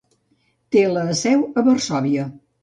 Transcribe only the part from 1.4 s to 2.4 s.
a Varsòvia.